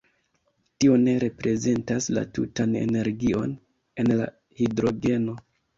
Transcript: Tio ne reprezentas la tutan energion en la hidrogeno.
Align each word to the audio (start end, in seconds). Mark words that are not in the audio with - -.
Tio 0.83 0.95
ne 1.01 1.13
reprezentas 1.25 2.09
la 2.19 2.25
tutan 2.39 2.75
energion 2.83 3.57
en 4.05 4.15
la 4.25 4.31
hidrogeno. 4.65 5.43